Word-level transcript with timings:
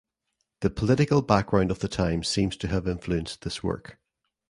The 0.61 0.71
political 0.71 1.21
background 1.21 1.69
of 1.69 1.77
the 1.77 1.87
time 1.87 2.23
seems 2.23 2.57
to 2.57 2.67
have 2.69 2.87
influenced 2.87 3.41
this 3.43 3.61
work. 3.61 3.99